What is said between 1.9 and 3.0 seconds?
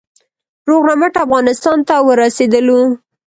ورسېدلو.